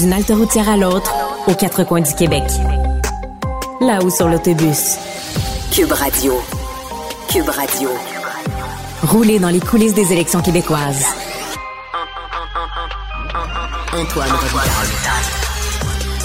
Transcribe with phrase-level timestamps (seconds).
[0.00, 1.12] D'une halte routière à l'autre,
[1.48, 2.44] aux quatre coins du Québec.
[3.80, 4.96] Là-haut sur l'autobus.
[5.72, 6.34] Cube Radio.
[7.28, 7.88] Cube Radio.
[9.02, 11.04] Rouler dans les coulisses des élections québécoises.
[13.92, 15.37] Antoine Robitaille.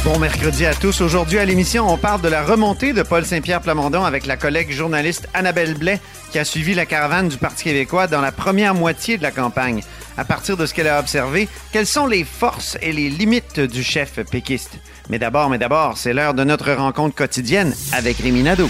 [0.03, 0.99] Bon mercredi à tous.
[0.99, 4.69] Aujourd'hui à l'émission, on parle de la remontée de Paul Saint-Pierre Plamondon avec la collègue
[4.69, 9.17] journaliste Annabelle Blais qui a suivi la caravane du Parti québécois dans la première moitié
[9.17, 9.81] de la campagne.
[10.17, 13.81] À partir de ce qu'elle a observé, quelles sont les forces et les limites du
[13.81, 14.77] chef péquiste?
[15.09, 18.69] Mais d'abord, mais d'abord, c'est l'heure de notre rencontre quotidienne avec Rémi Nadeau.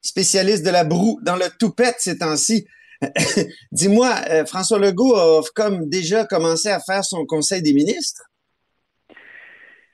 [0.00, 2.66] Spécialiste de la broue dans le toupette ces temps-ci.
[3.72, 8.22] Dis-moi, euh, François Legault a comme déjà commencé à faire son conseil des ministres?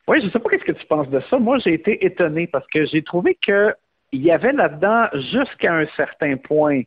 [0.06, 1.38] Oui, je ne sais pas qu'est-ce que tu penses de ça.
[1.38, 3.75] Moi, j'ai été étonné parce que j'ai trouvé qu'il
[4.12, 6.82] y avait là-dedans, jusqu'à un certain point,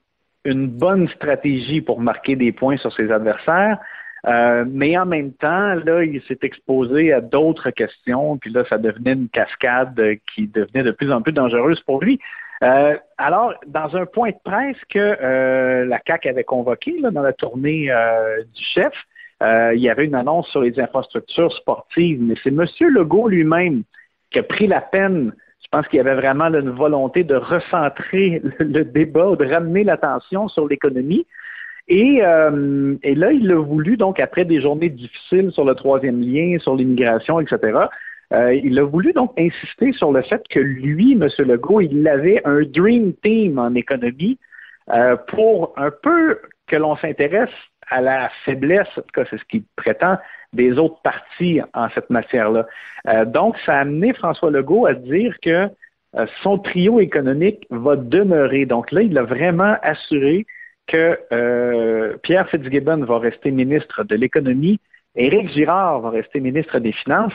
[0.46, 3.80] une bonne stratégie pour marquer des points sur ses adversaires.
[4.28, 8.78] Euh, mais en même temps, là, il s'est exposé à d'autres questions, puis là, ça
[8.78, 10.00] devenait une cascade
[10.34, 12.20] qui devenait de plus en plus dangereuse pour lui.
[12.64, 17.22] Euh, alors, dans un point de presse que euh, la CAC avait convoqué là, dans
[17.22, 18.94] la tournée euh, du chef,
[19.42, 22.66] il y avait une annonce sur les infrastructures sportives, mais c'est M.
[22.90, 23.84] Legault lui-même
[24.32, 25.32] qui a pris la peine.
[25.62, 30.48] Je pense qu'il y avait vraiment une volonté de recentrer le, débat, de ramener l'attention
[30.48, 31.28] sur l'économie.
[31.88, 36.76] Et, là, il a voulu, donc, après des journées difficiles sur le troisième lien, sur
[36.76, 37.78] l'immigration, etc.,
[38.34, 41.28] euh, il a voulu donc insister sur le fait que lui, M.
[41.40, 44.38] Legault, il avait un dream team en économie
[44.90, 47.54] euh, pour un peu que l'on s'intéresse
[47.90, 50.18] à la faiblesse, en tout cas c'est ce qu'il prétend,
[50.52, 52.68] des autres partis en cette matière-là.
[53.08, 55.70] Euh, donc, ça a amené François Legault à dire que
[56.42, 58.66] son trio économique va demeurer.
[58.66, 60.46] Donc là, il a vraiment assuré
[60.88, 64.80] que Pierre Fitzgibbon va rester ministre de l'économie,
[65.16, 67.34] Éric Girard va rester ministre des Finances,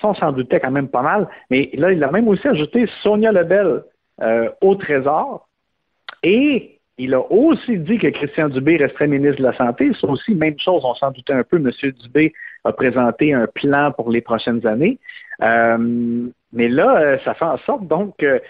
[0.00, 1.28] ça, on s'en doutait quand même pas mal.
[1.50, 3.82] Mais là, il a même aussi ajouté Sonia Lebel
[4.22, 5.48] euh, au Trésor.
[6.22, 9.90] Et il a aussi dit que Christian Dubé resterait ministre de la Santé.
[10.00, 11.56] C'est aussi même chose, on s'en doutait un peu.
[11.56, 11.70] M.
[12.02, 12.32] Dubé
[12.64, 14.98] a présenté un plan pour les prochaines années.
[15.42, 18.40] Euh, mais là, euh, ça fait en sorte donc que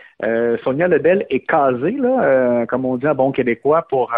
[0.65, 4.13] Sonia Lebel est casée, là, comme on dit en bon québécois, pour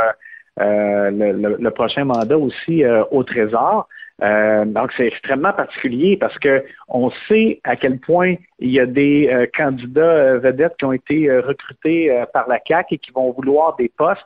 [0.58, 3.88] le, prochain mandat aussi au Trésor.
[4.22, 8.86] Euh, donc, c'est extrêmement particulier parce que on sait à quel point il y a
[8.86, 13.32] des euh, candidats euh, vedettes qui ont été recrutés par la CAC et qui vont
[13.32, 14.20] vouloir des postes.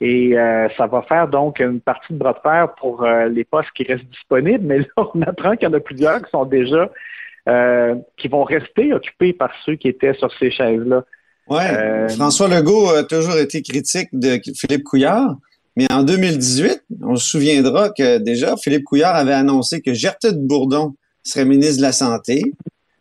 [0.00, 0.36] Et
[0.76, 4.04] ça va faire donc une partie de bras de fer pour les postes qui restent
[4.04, 4.64] disponibles.
[4.64, 6.88] Mais là, on apprend qu'il y en a plusieurs qui sont déjà
[8.16, 11.02] qui vont rester occupés par ceux qui étaient sur ces chaises-là.
[11.48, 12.08] Ouais.
[12.10, 15.34] François Legault a toujours été critique de Philippe Couillard.
[15.78, 20.94] Mais en 2018, on se souviendra que déjà, Philippe Couillard avait annoncé que Gertrude Bourdon
[21.22, 22.42] serait ministre de la Santé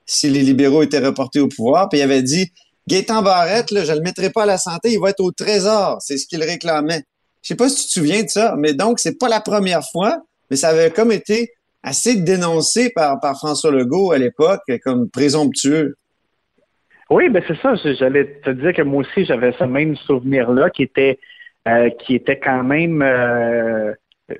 [0.05, 1.89] si les libéraux étaient reportés au pouvoir.
[1.89, 2.51] Puis il avait dit
[2.87, 5.97] Gaétan Barrette, je ne le mettrai pas à la santé, il va être au trésor.
[5.99, 7.03] C'est ce qu'il réclamait.
[7.41, 9.83] Je sais pas si tu te souviens de ça, mais donc, c'est pas la première
[9.91, 11.51] fois, mais ça avait comme été
[11.83, 15.95] assez dénoncé par, par François Legault à l'époque comme présomptueux.
[17.09, 17.75] Oui, ben c'est ça.
[17.75, 21.19] J'allais te dire que moi aussi, j'avais ce même souvenir-là qui était
[21.67, 23.93] euh, qui était quand même euh,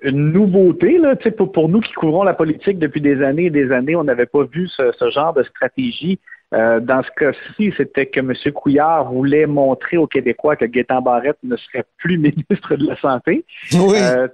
[0.04, 0.98] une nouveauté.
[0.98, 4.04] Là, pour, pour nous qui couvrons la politique depuis des années et des années, on
[4.04, 6.20] n'avait pas vu ce, ce genre de stratégie
[6.54, 8.34] euh, dans ce cas-ci, c'était que M.
[8.54, 12.18] Couillard voulait montrer aux Québécois que Gaétan Barrette ne serait plus
[12.50, 13.44] ministre de la Santé.
[13.74, 13.98] Oui.
[14.02, 14.28] Euh,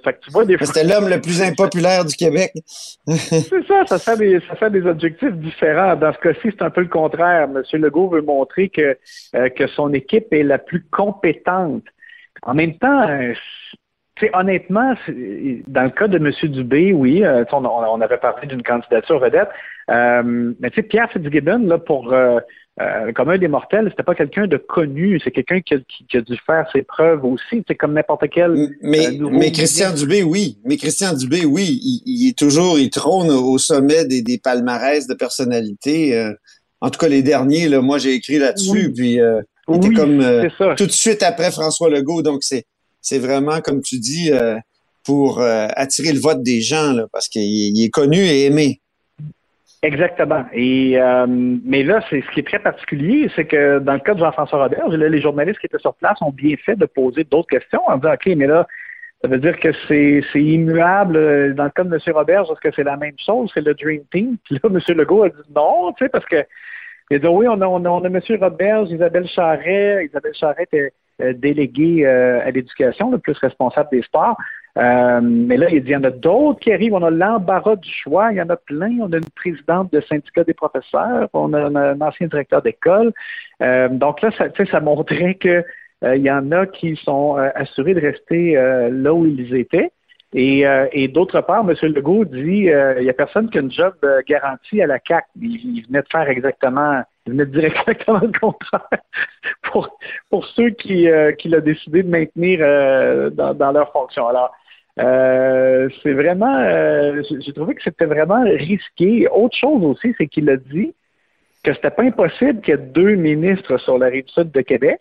[0.62, 2.52] C'était l'homme le plus impopulaire du Québec.
[3.08, 5.96] c'est ça, ça fait, des, ça fait des objectifs différents.
[5.96, 7.50] Dans ce cas-ci, c'est un peu le contraire.
[7.50, 7.64] M.
[7.82, 8.96] Legault veut montrer que,
[9.36, 11.84] euh, que son équipe est la plus compétente.
[12.46, 13.08] En même temps,
[14.34, 14.94] honnêtement,
[15.68, 16.32] dans le cas de M.
[16.52, 19.50] Dubé, oui, euh, on, avait parlé d'une candidature vedette.
[19.90, 22.40] Euh, mais tu sais, Pierre Fitzgibbon, là, pour euh,
[23.14, 25.76] comme un des mortels, c'était pas quelqu'un de connu, c'est quelqu'un qui,
[26.18, 28.70] a dû faire ses preuves aussi, c'est comme n'importe quel.
[28.82, 30.60] Mais, mais Christian Dubé, oui.
[30.66, 35.14] Mais Christian Dubé, oui, il, est toujours, il trône au sommet des, des palmarès de
[35.14, 36.34] personnalité.
[36.82, 39.20] en tout cas, les derniers, là, moi j'ai écrit là-dessus, puis
[39.70, 42.66] il était comme tout de suite après François Legault, donc c'est
[43.04, 44.58] c'est vraiment, comme tu dis, euh,
[45.06, 48.80] pour euh, attirer le vote des gens, là, parce qu'il est connu et aimé.
[49.84, 50.46] Exactement.
[50.54, 54.14] Et euh, mais là, c'est ce qui est très particulier, c'est que dans le cas
[54.14, 57.50] de Jean-François Robert, les journalistes qui étaient sur place ont bien fait de poser d'autres
[57.50, 58.66] questions en disant OK, mais là,
[59.22, 61.54] ça veut dire que c'est immuable.
[61.56, 62.16] Dans le cas de M.
[62.16, 63.52] Robert, est-ce que c'est la même chose?
[63.54, 64.38] C'est le Dream Team?
[64.46, 64.80] Puis là, M.
[64.96, 66.46] Legault a dit non, tu sais, parce que
[67.14, 68.20] il dit oui, on a, M.
[68.42, 70.06] Robert, Isabelle Charret.
[70.06, 74.36] Isabelle Charret était euh, délégué euh, à l'éducation, le plus responsable des sports.
[74.80, 76.96] Euh, mais là, il dit, il y en a d'autres qui arrivent.
[76.96, 78.32] On a l'embarras du choix.
[78.32, 78.98] Il y en a plein.
[79.00, 81.30] On a une présidente de syndicat des professeurs.
[81.34, 83.14] On a un, ancien directeur d'école.
[83.60, 84.32] donc là,
[84.72, 85.64] ça, montrait que
[86.02, 88.56] il y en a qui sont assurés de rester
[88.92, 89.92] là où ils étaient.
[90.34, 91.76] Et, et d'autre part, M.
[91.94, 93.94] Legault dit il n'y a personne qui a une job
[94.28, 95.26] garantie à la CAC.
[95.40, 98.88] il, venait de faire exactement il venait de dire exactement le contraire
[100.30, 104.28] pour, ceux qui, euh, l'ont décidé de maintenir euh, dans, leur fonction.
[104.28, 104.52] Alors,
[105.00, 109.28] euh, c'est vraiment, euh, j'ai trouvé que c'était vraiment risqué.
[109.30, 110.94] Autre chose aussi, c'est qu'il a dit
[111.64, 115.00] que c'était pas impossible qu'il y ait deux ministres sur la rive sud de Québec.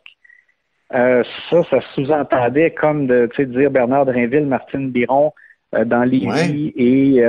[0.93, 5.33] Ça, ça sous-entendait comme de dire Bernard Drinville, Martine Biron
[5.73, 7.25] dans Lévis et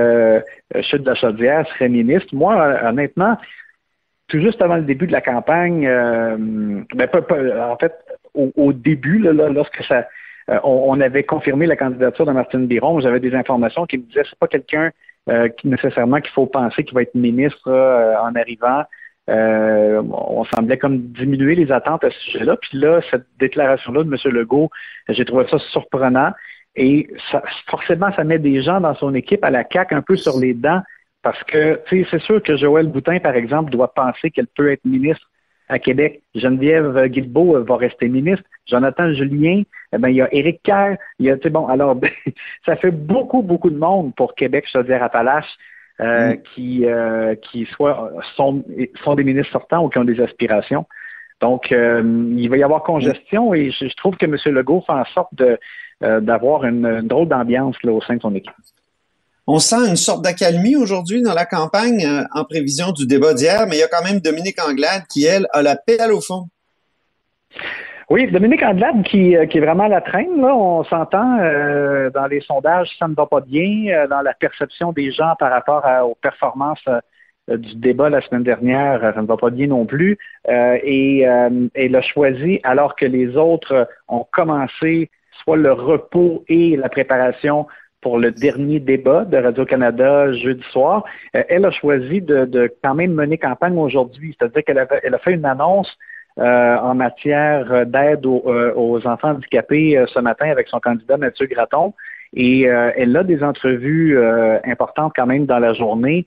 [0.82, 2.36] Chute de la Chaudière seraient ministres.
[2.36, 3.38] Moi, honnêtement,
[4.28, 6.38] tout juste avant le début de la campagne, euh,
[6.96, 7.08] ben,
[7.60, 7.94] en fait,
[8.34, 10.08] au, début, lorsque ça,
[10.50, 14.24] euh, on, avait confirmé la candidature de Martine Biron, j'avais des informations qui me disaient
[14.28, 14.90] c'est pas quelqu'un
[15.30, 18.84] euh, qui nécessairement qu'il faut penser qu'il va être ministre en arrivant.
[19.28, 22.58] On semblait comme diminuer les attentes à ce sujet-là.
[22.58, 24.34] Puis là, cette déclaration-là de M.
[24.34, 24.70] Legault,
[25.10, 26.32] j'ai trouvé ça surprenant.
[26.76, 30.16] Et ça, forcément, ça met des gens dans son équipe à la caque un peu
[30.16, 30.82] sur les dents
[31.24, 35.26] parce que, c'est sûr que Joël Boutin, par exemple, doit penser qu'elle peut être ministre
[35.70, 36.22] à Québec.
[36.36, 38.44] Geneviève Guilbeault va rester ministre.
[38.68, 40.98] Jonathan Julien, eh ben, il y a Éric Kerr.
[41.20, 41.98] Il y a, bon, alors,
[42.66, 45.58] ça fait beaucoup, beaucoup de monde pour Québec, je veux dire, Appalaches,
[46.00, 46.42] euh, mm.
[46.54, 48.64] qui, euh, qui soit sont,
[49.04, 50.86] sont des ministres sortants ou qui ont des aspirations.
[51.42, 52.02] Donc, euh,
[52.38, 54.38] il va y avoir congestion et je, trouve que M.
[54.54, 55.34] Legault fait en sorte
[56.00, 58.54] d'avoir une, une, drôle d'ambiance au sein de son équipe.
[59.46, 63.66] On sent une sorte d'accalmie aujourd'hui dans la campagne euh, en prévision du débat d'hier,
[63.68, 66.48] mais il y a quand même Dominique Anglade qui, elle, a la pédale au fond.
[68.10, 70.42] Oui, Dominique Anglade qui, euh, qui est vraiment à la traîne.
[70.42, 70.56] Là.
[70.56, 74.08] On s'entend euh, dans les sondages, ça ne va pas bien.
[74.08, 76.88] dans la perception des gens par rapport aux performances
[77.48, 80.18] du débat la semaine dernière, ça ne va pas bien non plus.
[80.48, 81.22] et
[81.74, 85.10] elle a choisi, alors que les autres ont commencé
[85.44, 87.68] soit le repos et la préparation
[88.04, 91.06] pour le dernier débat de Radio-Canada jeudi soir,
[91.36, 94.36] euh, elle a choisi de, quand même mener campagne aujourd'hui.
[94.38, 95.92] C'est-à-dire qu'elle a, elle a fait une annonce
[96.40, 101.48] euh, en matière d'aide aux, euh, aux, enfants handicapés ce matin avec son candidat Mathieu
[101.48, 101.94] Graton.
[102.36, 104.18] Et elle a des entrevues
[104.64, 106.26] importantes quand même dans la journée.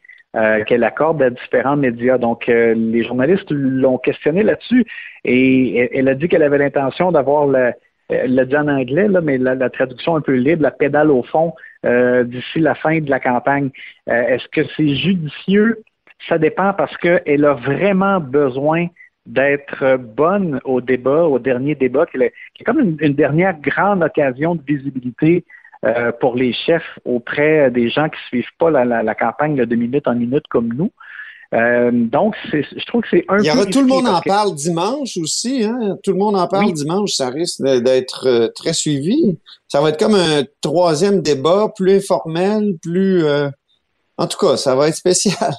[0.67, 2.17] qu'elle accorde à différents médias.
[2.17, 4.85] Donc, les journalistes l'ont questionné là-dessus
[5.25, 7.73] et elle a dit qu'elle avait l'intention d'avoir la,
[8.09, 11.23] elle l'a dit en anglais, là, mais la, traduction un peu libre, la pédale au
[11.25, 13.71] fond euh, d'ici la fin de la campagne.
[14.09, 15.83] Euh, est-ce que c'est judicieux?
[16.29, 18.87] Ça dépend parce qu'elle a vraiment besoin
[19.27, 22.33] d'être bonne au débat, au dernier débat, qui est,
[22.65, 25.45] comme une, dernière grande occasion de visibilité
[25.85, 30.07] euh, pour les chefs auprès des gens qui suivent pas la, la campagne de minute
[30.09, 30.91] en minute comme nous.
[31.55, 34.55] Euh, donc, je trouve que c'est un Il y aura, tout le monde en parle
[34.55, 35.65] dimanche aussi.
[35.65, 35.97] Hein?
[36.03, 37.13] Tout le monde en parle dimanche.
[37.13, 39.39] Ça risque d'être euh, très suivi.
[39.69, 43.25] Ça va être comme un troisième débat, plus informel, plus...
[43.25, 43.49] Euh,
[44.19, 45.53] en tout cas, ça va être spécial.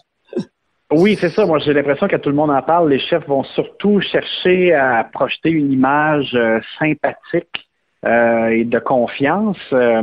[0.91, 1.45] Oui, c'est ça.
[1.45, 2.89] Moi, j'ai l'impression que tout le monde en parle.
[2.89, 6.37] Les chefs vont surtout chercher à projeter une image
[6.79, 7.67] sympathique
[8.05, 9.57] euh, et de confiance.
[9.73, 10.01] Euh,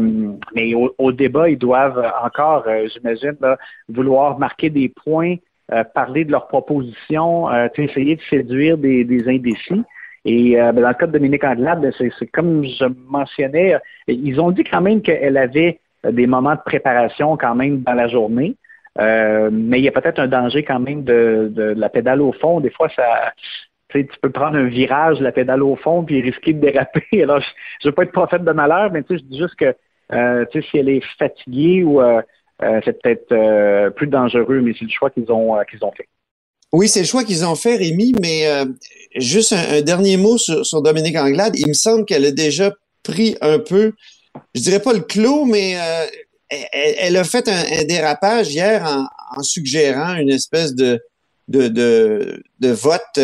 [0.55, 3.37] mais au, débat, ils doivent encore, euh, j'imagine,
[3.89, 5.37] vouloir marquer des points,
[5.95, 7.49] parler de leurs propositions,
[7.79, 9.83] essayer de séduire des, des indécis.
[10.27, 13.77] Et ben, dans le cas de Dominique Andelade, ben, c'est comme je mentionnais,
[14.07, 18.09] ils ont dit quand même qu'elle avait des moments de préparation quand même dans la
[18.09, 18.57] journée.
[18.99, 22.61] Mais il y a peut-être un danger quand même de, de, la pédale au fond.
[22.61, 23.33] Des fois, ça,
[24.03, 27.05] tu peux prendre un virage, la pédale au fond, puis risquer de déraper.
[27.23, 29.75] Alors, je ne veux pas être prophète de malheur, mais je dis juste que
[30.13, 32.21] euh, si elle est fatiguée ou euh,
[32.63, 36.09] euh, c'est peut-être plus dangereux, mais c'est le choix qu'ils ont qu'ils ont fait.
[36.73, 38.47] Oui, c'est le choix qu'ils ont fait, Rémi, mais
[39.17, 41.57] juste un, dernier mot sur, Dominique Anglade.
[41.57, 42.73] Il me semble qu'elle a déjà
[43.05, 43.93] pris un peu,
[44.55, 45.77] je dirais pas le clos, mais
[46.51, 51.01] elle, a fait un, dérapage hier en, suggérant une espèce de,
[51.49, 53.19] de, de, de vote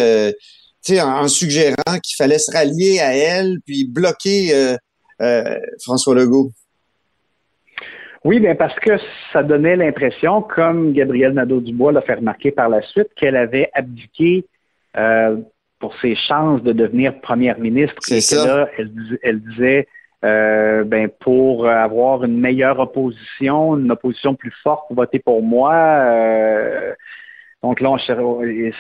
[0.99, 4.77] en, suggérant qu'il fallait se rallier à elle puis bloquer euh,
[5.21, 6.53] euh, François Legault.
[8.25, 8.93] Oui, bien parce que
[9.33, 14.45] ça donnait l'impression, comme Gabrielle Nadeau-Dubois l'a fait remarquer par la suite, qu'elle avait abdiqué
[14.97, 15.37] euh,
[15.79, 17.97] pour ses chances de devenir première ministre.
[18.01, 18.69] C'est ça.
[19.23, 19.89] elle, disait,
[20.23, 26.05] ben pour avoir une meilleure opposition, une opposition plus forte, voter pour moi.
[27.63, 27.97] donc là,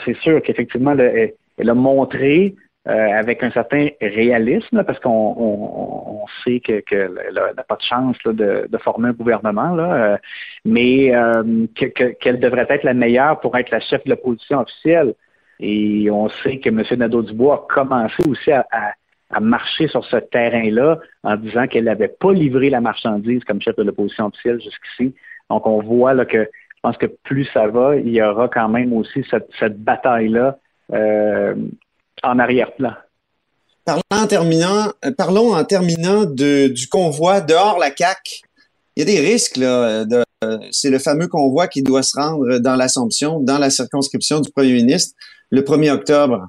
[0.04, 2.54] c'est sûr qu'effectivement, elle a montré
[2.88, 9.10] euh, avec un certain réalisme, parce qu'on sait qu'elle n'a pas de chance de, former
[9.10, 10.16] un gouvernement, euh,
[10.64, 15.14] mais euh, qu'elle devrait être la meilleure pour être la chef de l'opposition officielle.
[15.60, 16.82] Et on sait que M.
[16.90, 18.64] Nadeau-Dubois a commencé aussi à,
[19.38, 23.84] marcher sur ce terrain-là en disant qu'elle n'avait pas livré la marchandise comme chef de
[23.84, 25.14] l'opposition officielle jusqu'ici.
[25.48, 28.68] Donc on voit là, que je pense que plus ça va, il y aura quand
[28.68, 29.24] même aussi
[29.58, 30.58] cette bataille-là
[30.92, 31.54] euh,
[32.22, 32.94] en arrière-plan.
[33.84, 38.42] Parlons en terminant, euh, parlons en terminant du convoi dehors la CAC.
[38.96, 40.04] Il y a des risques là.
[40.72, 44.72] c'est le fameux convoi qui doit se rendre dans l'Assomption, dans la circonscription du Premier
[44.72, 45.14] ministre,
[45.50, 46.48] le 1er octobre.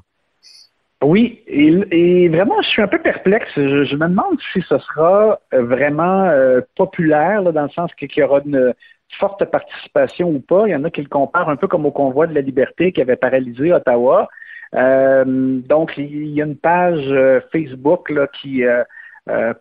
[1.03, 3.49] Oui, et, vraiment, je suis un peu perplexe.
[3.55, 6.31] Je, me demande si ce sera euh, vraiment
[6.75, 8.73] populaire, dans le sens qu'il y aura une
[9.19, 10.67] forte participation ou pas.
[10.67, 12.91] Il y en a qui le comparent un peu comme au convoi de la liberté
[12.91, 14.29] qui avait paralysé Ottawa.
[14.75, 18.83] Euh, donc, il y a une page euh, Facebook là, qui euh,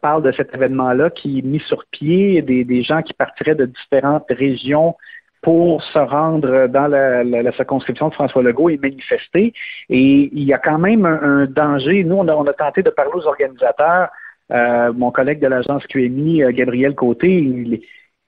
[0.01, 4.27] parle de cet événement-là, qui est mis sur pied, des gens qui partiraient de différentes
[4.31, 4.97] régions
[5.43, 9.53] pour se rendre dans la, circonscription de François Legault et manifester.
[9.89, 12.05] Et il y a quand même un, danger.
[12.05, 14.09] Nous, on a, tenté de parler aux organisateurs.
[14.51, 17.81] mon collègue de l'agence QMI, Gabriel Côté, il,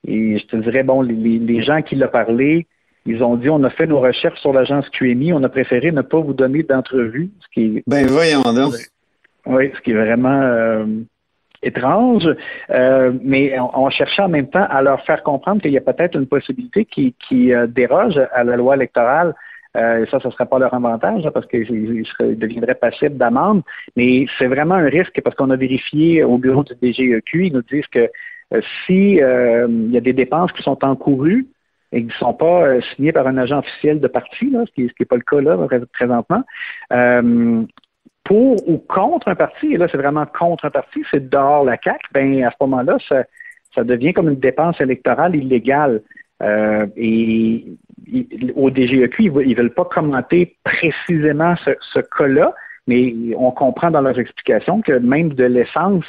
[0.05, 2.67] et je te dirais, bon, les, gens qui l'ont parlé,
[3.05, 6.01] ils ont dit, on a fait nos recherches sur l'agence QMI, on a préféré ne
[6.01, 7.83] pas vous donner d'entrevue, ce qui est...
[7.87, 8.73] Ben voyons donc.
[9.45, 10.85] Oui, ce qui est vraiment euh,
[11.63, 12.27] étrange.
[12.69, 16.15] Euh, mais on, cherchait en même temps à leur faire comprendre qu'il y a peut-être
[16.15, 19.33] une possibilité qui, qui euh, déroge à la loi électorale.
[19.75, 23.63] et ça, ce ne serait pas leur avantage parce qu'ils deviendraient passibles d'amende.
[23.95, 27.63] Mais c'est vraiment un risque parce qu'on a vérifié au bureau du DGEQ, ils nous
[27.63, 28.09] disent que
[28.53, 31.47] euh, si euh, y a des dépenses qui sont encourues
[31.91, 34.89] et qui ne sont pas euh, signées par un agent officiel de parti, ce qui
[34.99, 35.57] n'est pas le cas là
[35.93, 36.43] présentement,
[38.23, 41.77] pour ou contre un parti, et là c'est vraiment contre un parti, c'est dehors la
[41.81, 46.01] CAQ, ben à ce moment-là, ça, devient comme une dépense électorale illégale.
[46.41, 47.65] et
[48.55, 52.53] au DGEQ, ils ne veulent pas commenter précisément ce, ce cas-là,
[52.87, 56.05] mais on comprend dans leurs explications que même de l'essence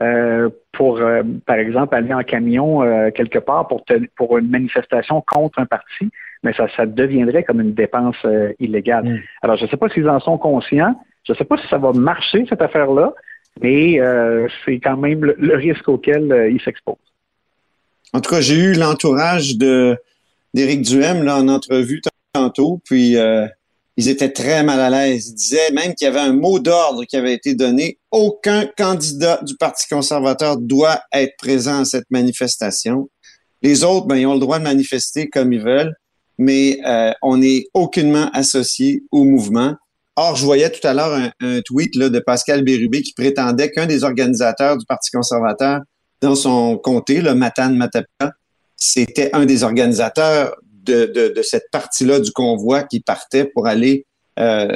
[0.00, 3.84] euh, pour, euh, par exemple, aller en camion euh, quelque part pour,
[4.16, 6.10] pour une manifestation contre un parti,
[6.44, 8.16] mais ça, ça deviendrait comme une dépense
[8.60, 9.04] illégale.
[9.04, 9.18] Mm.
[9.42, 10.94] Alors, je ne sais pas s'ils en sont conscients.
[11.24, 13.12] Je ne sais pas si ça va marcher, cette affaire-là,
[13.60, 14.00] mais
[14.64, 16.96] c'est quand même le, risque auquel ils s'exposent.
[18.12, 22.00] En tout cas, j'ai eu l'entourage d'Éric Duhem là, en entrevue
[22.32, 23.16] tantôt, puis
[23.98, 25.30] ils étaient très mal à l'aise.
[25.30, 27.98] Ils disaient même qu'il y avait un mot d'ordre qui avait été donné.
[28.12, 33.10] Aucun candidat du Parti conservateur doit être présent à cette manifestation.
[33.60, 35.96] Les autres, ben, ils ont le droit de manifester comme ils veulent,
[36.38, 39.74] mais euh, on n'est aucunement associé au mouvement.
[40.20, 44.02] Or, je voyais tout à l'heure un, tweet de Pascal Bérubé qui prétendait qu'un des
[44.02, 45.78] organisateurs du Parti conservateur
[46.20, 48.32] dans son comté, le Matane Matapia,
[48.74, 54.06] c'était un des organisateurs de, cette partie-là du convoi qui partait pour aller
[54.40, 54.68] euh,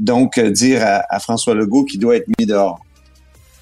[0.00, 2.80] donc dire à, François Legault qu'il doit être mis dehors.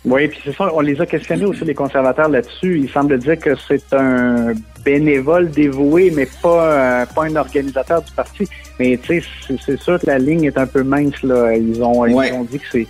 [0.06, 2.78] Oui, puis c'est ça, on les a questionnés aussi, les conservateurs, là-dessus.
[2.78, 4.52] Il semble dire que c'est un
[4.84, 8.48] bénévole dévoué, mais pas, euh, pas un organisateur du parti.
[8.78, 11.56] Mais tu sais, c'est sûr que la ligne est un peu mince, là.
[11.56, 12.86] Ils ont, ils ont dit que c'est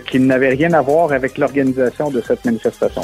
[0.00, 3.02] qu'il n'avait rien à voir avec l'organisation de cette manifestation.